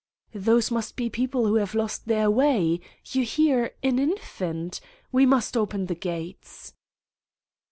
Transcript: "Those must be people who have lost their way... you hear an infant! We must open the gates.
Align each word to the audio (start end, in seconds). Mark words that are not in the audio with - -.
"Those 0.33 0.71
must 0.71 0.95
be 0.95 1.11
people 1.11 1.45
who 1.45 1.57
have 1.57 1.75
lost 1.75 2.07
their 2.07 2.27
way... 2.31 2.79
you 3.11 3.21
hear 3.23 3.75
an 3.83 3.99
infant! 3.99 4.81
We 5.11 5.27
must 5.27 5.55
open 5.55 5.85
the 5.85 5.93
gates. 5.93 6.73